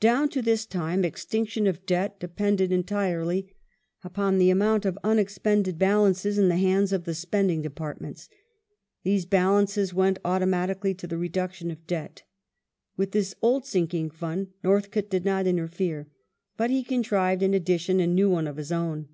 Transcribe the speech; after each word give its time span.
Down 0.00 0.28
to 0.30 0.42
this 0.42 0.66
time 0.66 1.04
extinction 1.04 1.68
of 1.68 1.86
debt 1.86 2.18
depended 2.18 2.72
entirely 2.72 3.54
upon 4.02 4.38
the 4.38 4.50
amount 4.50 4.84
of 4.84 4.98
unex 5.04 5.38
pended 5.40 5.78
balances 5.78 6.36
in 6.36 6.48
the 6.48 6.56
hands 6.56 6.92
of 6.92 7.04
the 7.04 7.14
spending 7.14 7.62
Departments. 7.62 8.28
These 9.04 9.24
balances 9.24 9.94
went 9.94 10.18
automatically 10.24 10.94
to 10.94 11.06
the 11.06 11.16
reduction 11.16 11.70
of 11.70 11.86
debt. 11.86 12.24
With 12.96 13.12
this" 13.12 13.36
Old 13.40 13.66
Sinking 13.66 14.10
Fund" 14.10 14.48
Northcote 14.64 15.10
did 15.10 15.24
not 15.24 15.46
interfere, 15.46 16.08
but 16.56 16.70
he 16.70 16.82
contrived 16.82 17.40
The 17.42 17.46
New 17.46 17.54
in 17.54 17.62
addition 17.62 18.00
a 18.00 18.06
new 18.08 18.28
one 18.28 18.48
of 18.48 18.56
his 18.56 18.72
own. 18.72 19.06